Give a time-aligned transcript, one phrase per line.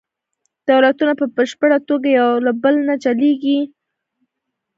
[0.69, 3.59] دولتونه په بشپړه توګه یو له بل نه جلیږي